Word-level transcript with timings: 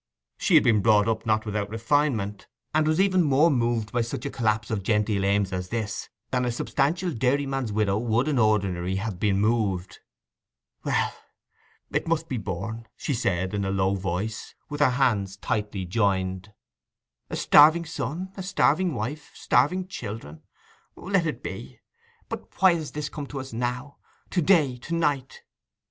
She 0.39 0.55
had 0.55 0.63
been 0.63 0.81
brought 0.81 1.07
up 1.07 1.27
not 1.27 1.45
without 1.45 1.69
refinement, 1.69 2.47
and 2.73 2.87
was 2.87 2.99
even 2.99 3.21
more 3.21 3.51
moved 3.51 3.91
by 3.91 4.01
such 4.01 4.25
a 4.25 4.31
collapse 4.31 4.71
of 4.71 4.81
genteel 4.81 5.23
aims 5.23 5.53
as 5.53 5.69
this 5.69 6.09
than 6.31 6.43
a 6.43 6.51
substantial 6.51 7.11
dairyman's 7.11 7.71
widow 7.71 7.99
would 7.99 8.27
in 8.27 8.39
ordinary 8.39 8.95
have 8.95 9.19
been 9.19 9.39
moved. 9.39 9.99
'Well, 10.83 11.13
it 11.91 12.07
must 12.07 12.27
be 12.27 12.37
borne,' 12.39 12.87
she 12.97 13.13
said, 13.13 13.53
in 13.53 13.63
a 13.63 13.69
low 13.69 13.93
voice, 13.93 14.55
with 14.69 14.79
her 14.81 14.89
hands 14.89 15.37
tightly 15.37 15.85
joined. 15.85 16.51
'A 17.29 17.35
starving 17.35 17.85
son, 17.85 18.31
a 18.35 18.41
starving 18.41 18.95
wife, 18.95 19.29
starving 19.35 19.87
children! 19.87 20.41
Let 20.95 21.27
it 21.27 21.43
be. 21.43 21.79
But 22.27 22.59
why 22.59 22.71
is 22.71 22.93
this 22.93 23.07
come 23.07 23.27
to 23.27 23.39
us 23.39 23.53
now, 23.53 23.97
to 24.31 24.41
day, 24.41 24.77
to 24.77 24.95
night? 24.95 25.43